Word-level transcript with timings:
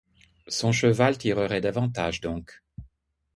Son 0.47 0.71
cheval 0.71 1.15
tirerait 1.19 1.61
davantage, 1.61 2.21
donc! 2.21 2.63